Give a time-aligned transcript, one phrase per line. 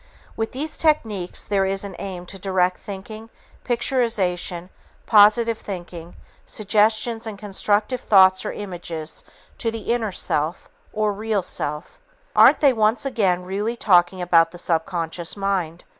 [0.35, 3.29] With these techniques there is an aim to direct thinking,
[3.63, 4.69] picturization,
[5.05, 9.23] positive thinking, suggestions and constructive thoughts or images
[9.59, 11.99] to the "inner self" or "real self."
[12.35, 15.83] Aren't they once again really talking about the subconscious mind?